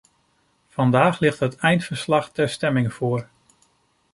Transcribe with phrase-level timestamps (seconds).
[0.67, 3.29] Vandaag ligt het eindverslag ter stemming voor.